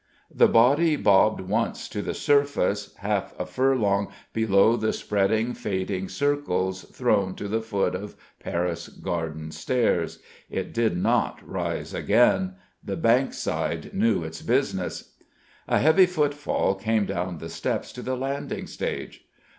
[0.33, 6.85] The body bobbed once to the surface, half a furlong below the spreading, fading circles
[6.85, 10.17] thrown to the foot of Paris Garden Stairs.
[10.49, 12.55] It did not rise again.
[12.83, 15.11] The Bankside knew its business.
[15.67, 19.25] A heavy footfall came down the steps to the landing stage.